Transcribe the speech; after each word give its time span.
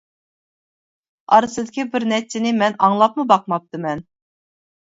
ئارىسىدىكى 1.35 1.85
بىر 1.91 2.07
نەچچىنى 2.13 2.57
مەن 2.63 2.77
ئاڭلاپمۇ 2.87 3.29
باقماپتىكەنمەن. 3.35 4.03